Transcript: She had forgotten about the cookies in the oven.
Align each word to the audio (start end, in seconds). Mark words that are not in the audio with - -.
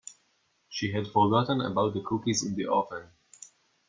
She 0.67 0.91
had 0.93 1.05
forgotten 1.09 1.61
about 1.61 1.93
the 1.93 2.01
cookies 2.01 2.41
in 2.43 2.55
the 2.55 2.65
oven. 2.65 3.11